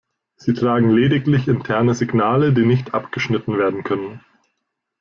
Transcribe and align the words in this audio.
Sie 0.35 0.53
tragen 0.55 0.89
lediglich 0.89 1.47
interne 1.47 1.93
Signale, 1.93 2.53
die 2.53 2.65
nicht 2.65 2.95
abgeschnitten 2.95 3.59
werden 3.59 3.83
können. 3.83 4.21